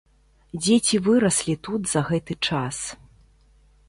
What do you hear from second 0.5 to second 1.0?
Дзеці